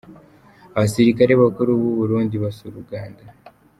[0.75, 3.23] Abasirikare bakuru b’u Burundi basura Uganda